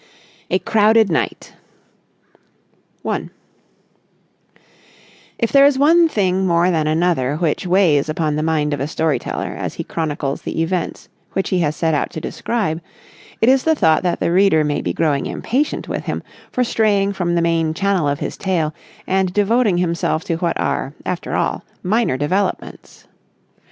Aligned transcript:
A 0.49 0.57
CROWDED 0.57 1.11
NIGHT§ 1.11 1.53
1 3.03 3.29
If 5.37 5.51
there 5.51 5.67
is 5.67 5.77
one 5.77 6.09
thing 6.09 6.47
more 6.47 6.71
than 6.71 6.87
another 6.87 7.35
which 7.35 7.67
weighs 7.67 8.09
upon 8.09 8.35
the 8.35 8.41
mind 8.41 8.73
of 8.73 8.79
a 8.79 8.87
story 8.87 9.19
teller 9.19 9.55
as 9.55 9.75
he 9.75 9.83
chronicles 9.83 10.41
the 10.41 10.59
events 10.59 11.07
which 11.33 11.49
he 11.49 11.59
has 11.59 11.75
set 11.75 11.93
out 11.93 12.09
to 12.13 12.19
describe, 12.19 12.81
it 13.41 13.47
is 13.47 13.63
the 13.63 13.75
thought 13.75 14.01
that 14.01 14.19
the 14.19 14.31
reader 14.31 14.63
may 14.63 14.81
be 14.81 14.91
growing 14.91 15.27
impatient 15.27 15.87
with 15.87 16.05
him 16.05 16.23
for 16.51 16.63
straying 16.63 17.13
from 17.13 17.35
the 17.35 17.39
main 17.43 17.71
channel 17.75 18.07
of 18.07 18.19
his 18.21 18.37
tale 18.37 18.73
and 19.05 19.31
devoting 19.35 19.77
himself 19.77 20.23
to 20.23 20.37
what 20.37 20.59
are, 20.59 20.95
after 21.05 21.35
all, 21.35 21.63
minor 21.83 22.17
developments. 22.17 23.05